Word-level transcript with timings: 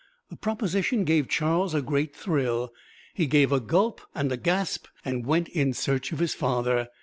The 0.31 0.35
proposition 0.35 1.03
gave 1.03 1.27
Charles 1.27 1.75
a 1.75 1.81
great 1.83 2.15
thrill: 2.15 2.73
he 3.13 3.27
gave 3.27 3.51
a 3.51 3.59
gulp 3.59 4.01
and 4.15 4.31
a 4.31 4.35
gasp 4.37 4.87
and 5.05 5.27
went 5.27 5.47
in 5.49 5.73
search 5.73 6.11
of 6.11 6.17
his 6.17 6.33
father. 6.33 6.87